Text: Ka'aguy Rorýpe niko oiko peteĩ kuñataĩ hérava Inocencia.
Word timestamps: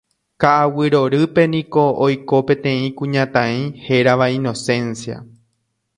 Ka'aguy 0.43 0.89
Rorýpe 0.93 1.43
niko 1.53 1.83
oiko 2.05 2.37
peteĩ 2.47 2.83
kuñataĩ 3.03 3.61
hérava 3.85 4.33
Inocencia. 4.39 5.17